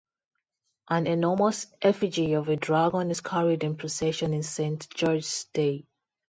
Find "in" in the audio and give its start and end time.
3.63-3.75